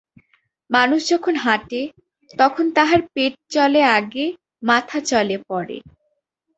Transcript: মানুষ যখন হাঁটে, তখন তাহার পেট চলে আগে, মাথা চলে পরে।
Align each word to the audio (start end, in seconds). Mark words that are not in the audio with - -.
মানুষ 0.69 1.01
যখন 1.09 1.33
হাঁটে, 1.35 1.81
তখন 2.39 2.65
তাহার 2.71 3.01
পেট 3.13 3.33
চলে 3.49 3.81
আগে, 3.97 4.25
মাথা 4.63 4.97
চলে 5.11 5.37
পরে। 5.49 5.77